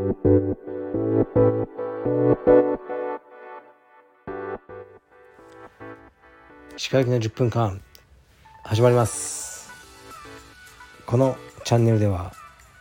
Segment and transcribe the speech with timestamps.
[0.00, 0.06] 歯
[6.90, 7.82] 科行きの10分間
[8.64, 9.70] 始まります。
[11.04, 12.32] このチャンネルでは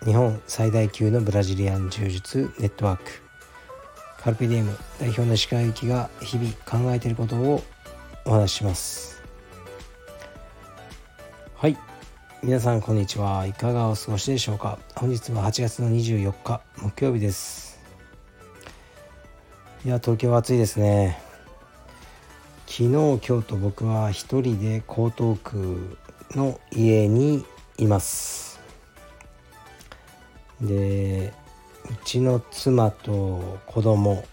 [0.06, 3.04] 日本最大級のブラジリアン柔術ネットワーク
[4.22, 7.62] カルピディエム代表の歯科行きが日々考えていることを
[8.24, 9.22] お話しします。
[11.56, 11.78] はい。
[12.42, 13.46] 皆さんこんにちは。
[13.46, 14.80] いかがお過ごしでしょうか。
[14.96, 16.62] 本日は8月の24日。
[16.82, 17.78] 木曜日です。
[19.84, 21.22] いや東京は暑いですね。
[22.68, 25.98] 昨日今日と僕は一人で江東区
[26.36, 27.44] の家に
[27.78, 28.62] います。
[30.62, 31.34] で
[31.90, 34.24] うちの妻と子供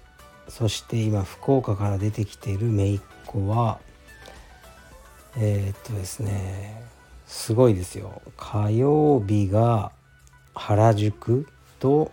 [0.48, 3.80] そして今福岡から出てきている姪っ子は
[5.36, 6.84] えー、っとですね
[7.26, 8.22] すごいですよ。
[8.36, 9.90] 火曜日が
[10.54, 12.10] 原宿と、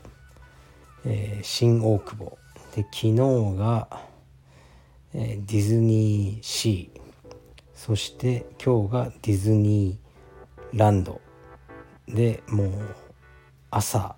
[1.05, 2.37] えー、新大久保。
[2.75, 3.15] で昨日
[3.57, 3.87] が、
[5.13, 6.99] えー、ディズニーシー。
[7.73, 11.21] そして今日がディズニーランド。
[12.07, 12.69] でもう
[13.71, 14.15] 朝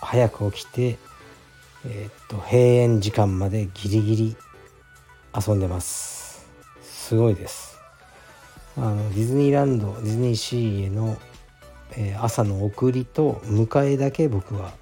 [0.00, 0.98] 早く起きて
[1.86, 4.36] えー、っと閉園時間までギリギリ
[5.34, 6.46] 遊んでます。
[6.82, 7.78] すごいです。
[8.76, 11.16] あのディズニーランドディズニーシーへの、
[11.92, 14.72] えー、朝の送りと迎えだけ僕は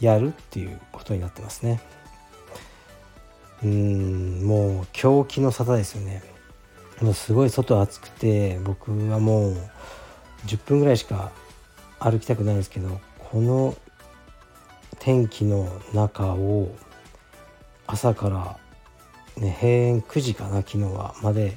[0.00, 1.80] やるっていうことになってますね。
[3.62, 6.22] うんもう狂気の沙汰ですよね。
[7.00, 9.56] もうすごい外暑くて僕はもう
[10.46, 11.30] 10分ぐらいしか
[11.98, 13.76] 歩きたくないんですけどこの
[14.98, 16.74] 天気の中を
[17.86, 18.58] 朝から
[19.42, 21.56] ね閉園9時かな昨日はまで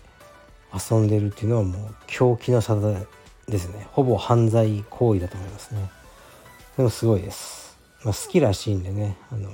[0.74, 3.06] 遊んでるっていうのはもう狂気の沙汰
[3.48, 3.88] ですね。
[3.92, 5.90] ほぼ犯罪行為だと思いますね。
[6.78, 7.63] でもすごいです、
[8.04, 9.50] まあ、好きらしいんでねあの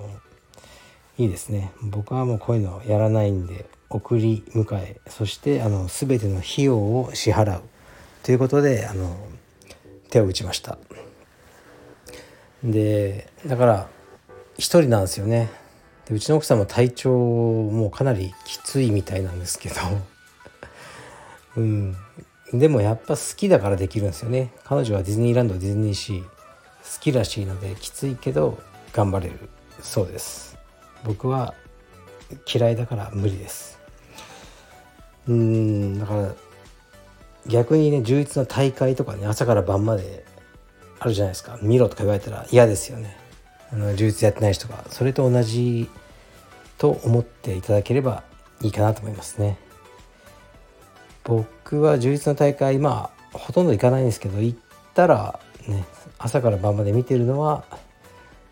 [1.17, 1.73] いいですね。
[1.81, 7.61] 僕はもうこういうのやらないんで送り迎えそしてあの全ての費用を支払う。
[8.23, 9.17] ということであの
[10.10, 10.77] 手を打ちました。
[12.64, 13.89] でだから
[14.58, 15.49] 一人なんですよね。
[16.08, 19.76] でうちの奥さんも体調もかなりきついみたいなんですけど。
[21.58, 21.95] うん。
[22.54, 24.52] でもやっぱ好きだからできるんですよね。
[24.64, 26.39] 彼女はディズニーランドディズニーシー。
[26.84, 28.58] 好きらしいのできついけど
[28.94, 29.50] 頑張れる。
[29.82, 30.58] そうです。
[31.04, 31.54] 僕は
[32.52, 33.80] 嫌いだから無理です。
[35.28, 36.34] うんだから
[37.48, 40.26] 逆にね充実の大会とかね朝から晩まで
[41.00, 41.58] あるじゃないですか。
[41.62, 43.17] 見ろとか言われたら嫌ですよね。
[43.72, 44.84] あの充実やってない人が。
[44.90, 45.90] それと同じ
[46.78, 48.23] と思っていただければ
[48.61, 49.58] いいかなと思いますね。
[51.23, 54.60] 僕は充実の大会まあほとんど行かないんですけど行っ
[54.94, 55.86] たらね
[56.17, 57.65] 朝から晩まで見てるのは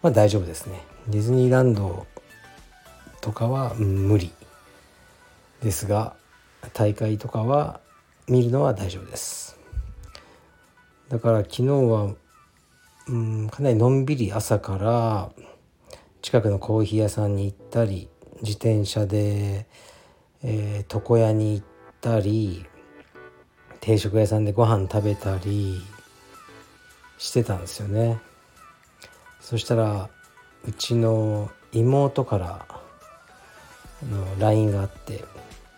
[0.01, 0.81] まあ大丈夫ですね。
[1.07, 2.05] ディズニーランド
[3.21, 4.31] とかは無理。
[5.61, 6.15] ですが
[6.73, 7.79] 大会とかは
[8.27, 9.57] 見るのは大丈夫です。
[11.09, 12.13] だから昨日は
[13.07, 15.31] うんかなりのんびり朝から
[16.21, 18.09] 近くのコーヒー屋さんに行ったり
[18.41, 19.65] 自転車で、
[20.43, 21.65] えー、床屋に行っ
[22.01, 22.65] たり
[23.79, 25.81] 定食屋さんでご飯食べたり
[27.17, 28.19] してたんですよね。
[29.39, 30.09] そしたら
[30.67, 32.65] うちの妹から
[34.09, 35.23] の LINE があって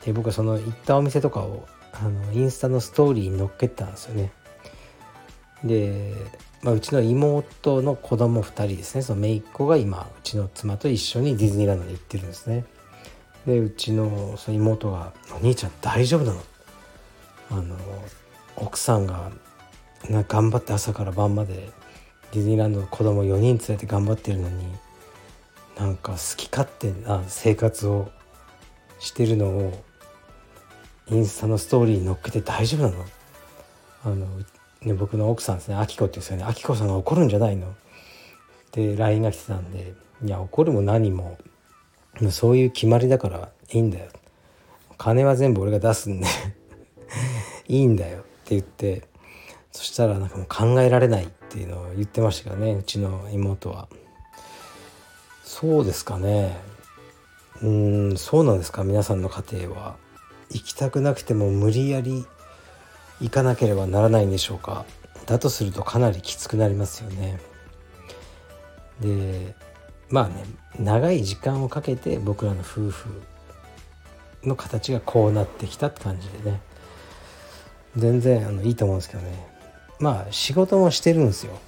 [0.03, 4.31] で僕はその行ったお店とかをあのインスタのストーリーに載っけたんですよね。
[5.63, 6.13] で、
[6.61, 9.01] まあ、うちの妹の子供2人ですね。
[9.01, 12.65] その姪っ子が今うちの妻と一緒にディズニーランドに行ってるんですね。
[13.45, 16.41] でうちのその妹が「お兄ちゃん大丈夫なの?」
[17.51, 17.75] あの
[18.55, 19.31] 奥さんが
[20.07, 21.69] な頑張って朝から晩まで
[22.31, 24.65] ディズニーランドの子供4人連れて頑張ってるのに
[25.77, 28.11] なんか好き勝手な生活を
[28.99, 29.83] してるのを
[31.09, 33.05] インスタのストーリーに載っけて大丈夫なの？
[34.03, 34.27] あの、
[34.81, 35.75] ね、僕の奥さんですね。
[35.75, 37.73] あきこって言うんですよねあきこさんが怒るんじゃないの？
[38.71, 39.93] で LINE が来てたんで
[40.23, 41.37] いや怒るも何も。
[42.31, 44.09] そういう決まりだからいいんだよ。
[44.97, 46.27] 金は全部俺が出すんで。
[47.67, 48.19] いいんだよ。
[48.19, 49.03] って言って
[49.71, 53.87] そしたらなんかもう考えられないっていうのを言ってましたからねうちの妹は。
[55.43, 56.57] そうですかね。
[57.61, 58.83] うんそうなんですか。
[58.83, 59.95] 皆さんの家庭は。
[60.51, 62.25] 行きたくなくても無理やり
[63.21, 64.85] 行かなければならないんでしょうか。
[65.25, 67.39] だとするとかなりきつくなりますよね。
[69.01, 69.55] で
[70.09, 70.43] まあね
[70.79, 73.21] 長い時間をかけて僕らの夫婦
[74.43, 76.61] の形がこうなってきたって感じでね。
[77.97, 79.48] 全然あのいいと思うんですけどね。
[79.99, 81.59] まあ仕事もしてるんですよ。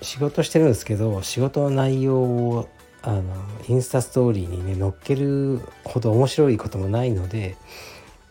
[0.00, 2.68] 仕事してるんですけど仕事の内容を
[3.02, 3.22] あの
[3.68, 7.56] インスタストーリーにね載っけるほど面白いこともないので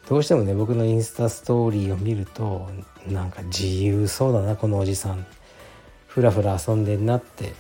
[0.10, 2.70] どうしてもね僕のインスタストーリーを見ると
[3.08, 5.26] なんか自由そうだなこのおじさん。
[6.08, 7.54] ふらふら遊んでんなって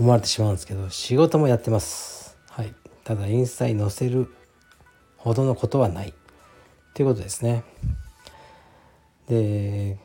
[0.00, 2.36] 思われてしまうんですけど仕事もやってます。
[2.50, 2.74] はい。
[3.04, 4.34] ただインスタに載せる
[5.16, 6.12] ほどのことはない。
[6.94, 7.62] ということですね。
[9.28, 9.96] で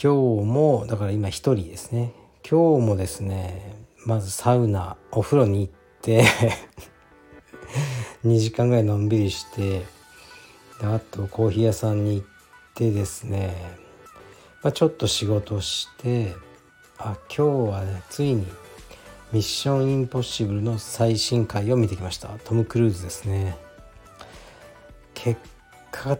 [0.00, 2.12] 今日もだから今一人ですね。
[2.48, 3.74] 今日もですね
[4.04, 6.24] まずサウナお風呂に行って
[8.26, 9.82] 2時間ぐらいのんびりして
[10.82, 12.26] あとコーヒー屋さんに行っ
[12.74, 13.54] てですね、
[14.62, 16.34] まあ、ちょっと仕事して
[16.98, 18.46] あ今日はねついに
[19.32, 22.28] 「ミッションインポッシブル」の最新回を見てきました。
[22.44, 23.56] トム・クルーズですね。
[25.14, 25.40] 結
[25.90, 26.18] 果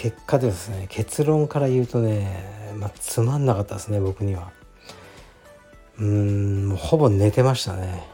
[0.00, 4.50] 結果ですね結論から言うとね、まあ、つまんなかったですね僕には。
[5.98, 8.06] うんもうほぼ寝てましたね。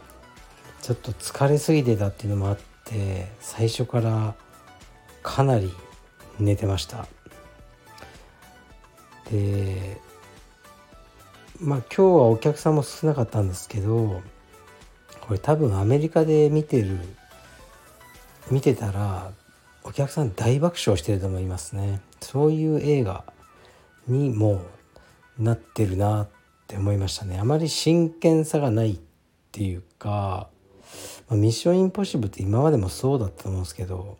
[0.82, 4.34] ちょっと疲れすぎてたっていうのもあって最初から
[5.22, 5.72] かなり
[6.40, 7.06] 寝てました。
[9.30, 10.00] で
[11.60, 14.22] まあ今日はお客さんも少なかったんですけど
[15.20, 16.98] これ多分アメリカで見てる
[18.50, 19.30] 見てたら
[19.86, 22.00] お客さん大爆笑してると思いますね。
[22.20, 23.24] そういう映画
[24.08, 24.62] にも
[25.38, 26.28] なってるなっ
[26.66, 27.38] て思いましたね。
[27.38, 28.98] あまり真剣さがないっ
[29.52, 30.48] ていうか、
[31.28, 34.18] ま、ミッションインポッシブルって今までもそうだったと思うんですけど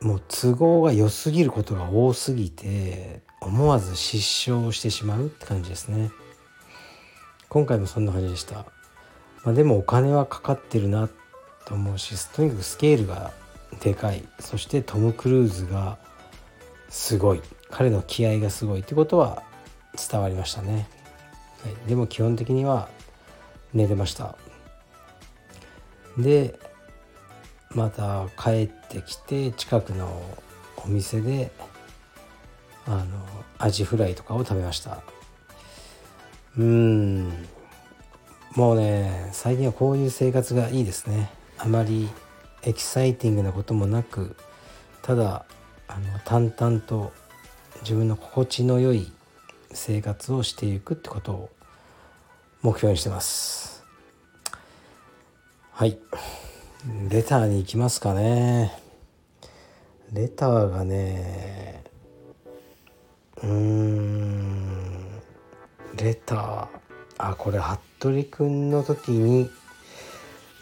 [0.00, 6.10] もう都合が良すぎることが多すぎて思わず失笑してしまうって感じですね。
[7.50, 8.64] 今回もそんな感じでした、
[9.44, 11.10] まあ、でもお金はかかってるな
[11.66, 13.32] と思うしとにかくスケールが
[13.82, 14.22] でかい。
[14.38, 15.98] そしてトム・クルーズが
[16.88, 17.42] すごい。
[17.70, 19.44] 彼の気合がすごいってことは
[20.10, 20.88] 伝わりましたね、
[21.62, 22.88] はい、でも基本的には
[23.72, 24.34] 寝てました。
[26.18, 26.58] で
[27.70, 30.20] また帰ってきて近くの
[30.84, 31.52] お店で
[32.86, 33.04] あの
[33.58, 35.00] アジフライとかを食べました。
[36.58, 37.28] うん。
[38.56, 41.30] もうね最近はこういう生活がいいですね。
[41.56, 42.08] あまり
[42.62, 44.36] エキサイティングなこともなく
[45.02, 45.46] ただ
[45.88, 47.12] あの淡々と
[47.82, 49.10] 自分の心地の良い
[49.72, 51.50] 生活をしていくってことを
[52.62, 53.84] 目標にしてます。
[55.72, 55.98] はい。
[57.08, 58.78] レターに行きますかね。
[60.12, 61.84] レターがね
[63.42, 65.06] うーん
[65.96, 66.68] レター。
[67.16, 69.50] あこれ服部くんの時に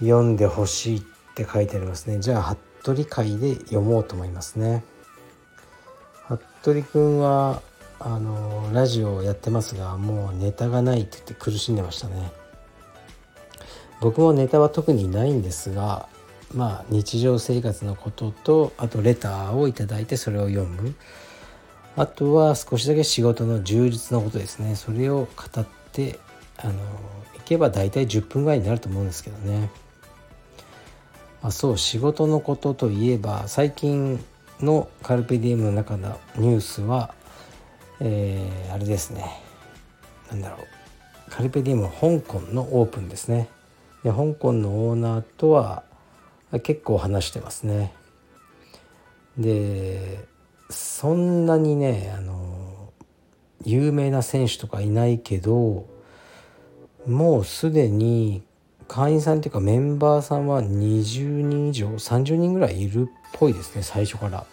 [0.01, 2.19] 読んでほしいってって書いてありますね。
[2.19, 4.83] じゃあ服部会で読もうと思いますね。
[6.27, 7.63] 服部くんは
[8.01, 12.33] あのラジオをやってますがもうネタがないって言って苦しんでましたね。
[14.01, 16.09] 僕もネタは特にないんですが
[16.55, 20.95] まあ日常生活のこととあとレターを頂いてそれを読む。
[21.97, 24.75] あとは少しだけ仕事の充実のことですね。
[24.77, 26.19] それを語って
[26.57, 26.73] あの
[27.37, 29.71] いけば大体10分ぐらいになると思うんですけどね。
[31.43, 34.23] あそう仕事のことといえば最近
[34.61, 37.15] のカルペディエムの中のニュースは、
[38.01, 39.25] えー、あれですね。
[40.31, 41.31] 何だろう。
[41.31, 43.49] カルペディエム香港のオープンですね。
[44.03, 45.85] で香港のオーナーとは
[46.63, 47.93] 結構話してますね。
[49.37, 50.25] で
[50.71, 52.93] そんなにねあの
[53.65, 55.87] 有名な選手とかいないけど
[57.07, 58.43] もうすでに
[58.89, 64.47] 会員さんっていうかメンバーさんは20人以上30人ぐらいいるっぽいですね最初から。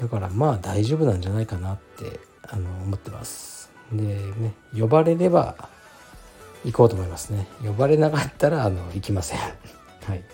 [0.00, 3.70] だからまあ大丈夫なんじゃないかなってあの思ってます。
[3.92, 5.56] でね呼ばれれば
[6.64, 7.46] 行こうと思いますね。
[7.62, 9.38] 呼ばれなかったらあの行きません。
[10.06, 10.24] はい。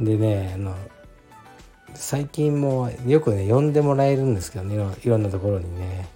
[0.00, 0.74] でねあの
[1.94, 6.08] 最近もよくね呼んでもらえるんですけどねいろんなところにね。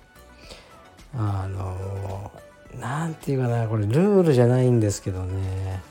[1.14, 2.30] あの
[2.78, 5.82] 何て言うかなこれルールじゃないんですけどね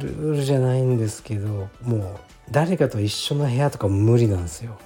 [0.00, 2.16] ルールじゃないんですけどもう
[2.50, 4.78] 誰かと一緒の部屋とか無理なんですよ。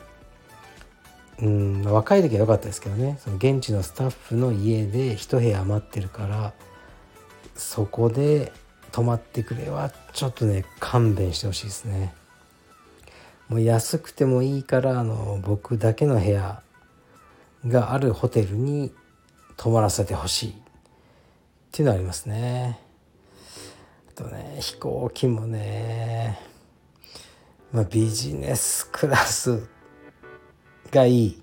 [1.41, 6.53] うん若い時は良かったですけどねその現地のスタッフの家で一部屋余ってるから
[7.57, 8.53] そこで
[8.93, 12.15] 泊まってくれはちょっとね勘弁してほしいですね。
[13.49, 16.63] もう安くてもいいからあの僕だけの部屋
[17.67, 18.93] があるホテルに
[19.57, 20.51] 泊まらせてほしい。
[20.51, 20.55] っ
[21.73, 22.79] ていうのはありますね。
[24.11, 26.39] あとね飛行機もね、
[27.73, 29.67] まあ、ビジネスクラス
[30.91, 31.43] がいい。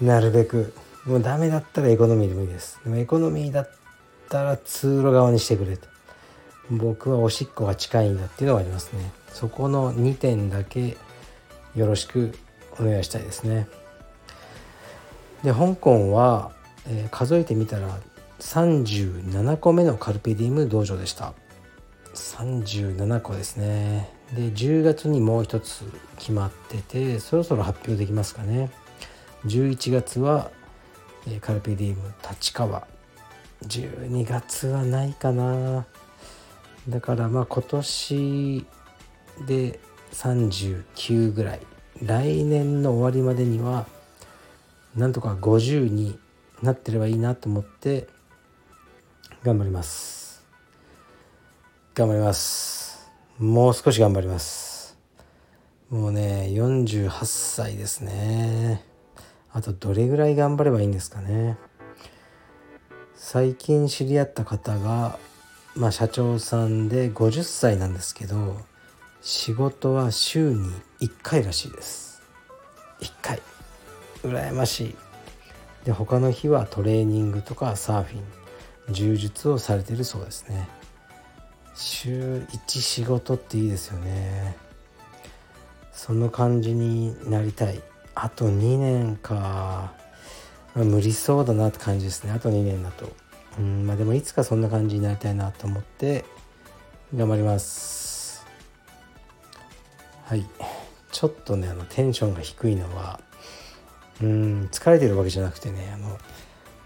[0.00, 0.74] なるべく。
[1.06, 2.80] もうダメだったらエコノミーでもいいです。
[2.84, 3.70] でもエコノミーだっ
[4.28, 5.88] たら通路側にしてくれと。
[6.70, 9.12] 僕はおしっこが近いんだっていうのがありますね。
[9.28, 10.96] そこの2点だけ
[11.74, 12.32] よろしく
[12.78, 13.68] お願いしたいですね。
[15.42, 16.52] で香港は、
[16.86, 17.98] えー、数えてみたら
[18.40, 21.34] 37個目のカルペディウム道場でした。
[22.14, 24.12] 37個ですね。
[24.34, 25.84] で10月にもう一つ
[26.18, 28.70] 決まっててそろそろ発表できますかね。
[29.46, 30.50] 11月は
[31.26, 32.86] えカルペディウム立川。
[33.66, 35.86] 12月はないかな。
[36.88, 38.66] だからまあ今年
[39.46, 39.80] で
[40.12, 41.60] 39ぐらい。
[42.02, 43.86] 来年の終わりまでには
[44.96, 46.18] なんとか50に
[46.64, 48.08] なってればいいなと思って
[49.42, 50.42] 頑張ります。
[51.94, 53.12] 頑張ります。
[53.38, 54.98] もう少し頑張ります。
[55.90, 58.82] もうね48歳ですね。
[59.52, 61.58] あとどれぐらい頑張ればいいんですかね。
[63.14, 65.18] 最近知り合った方が
[65.76, 68.56] まあ社長さんで50歳なんですけど
[69.20, 72.22] 仕事は週に1回らしいです。
[73.00, 73.42] 1回。
[74.22, 75.03] 羨ましい。
[75.84, 78.24] で他の日はトレーニングとかサーフィン
[78.92, 80.68] 柔術をされてるそうですね。
[81.74, 84.56] 週1仕事っていいですよね。
[85.92, 87.80] その感じになりたい。
[88.14, 89.94] あと2年か、
[90.74, 92.32] 無理そうだなって感じですね。
[92.32, 93.10] あと2年だと。
[93.58, 96.24] うんまあでもいつかそんな感じになりたいなと思って
[97.14, 98.44] 頑張ります。
[100.24, 100.44] はい。
[101.12, 103.20] ちょっとねあのテンションが低いのは
[104.22, 106.18] うん疲れてるわけじゃなくてねあの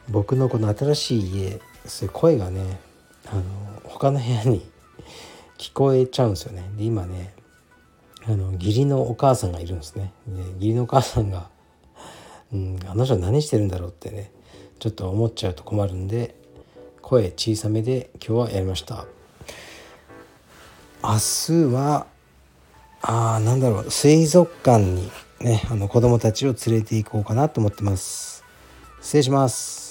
[0.08, 2.80] 僕のこの新しい家そういう声がね
[3.26, 3.42] あの
[3.84, 4.68] 他の部屋に
[5.58, 6.70] 聞こえちゃうんですよね。
[6.76, 7.34] で今ね
[8.26, 10.12] あの義理のお母さんがいるんですね。
[10.26, 11.48] で義理のお母さんが、
[12.52, 14.30] うん、あの人何してるんだろうってね
[14.78, 16.34] ちょっと思っちゃうと困るんで
[17.02, 19.06] 声小さめで今日はやりました。
[21.02, 22.06] 明日は
[23.02, 28.44] あなんだろう水族館にねあの子供たちを連れて行こうかなと思ってます。
[29.00, 29.87] 失礼します。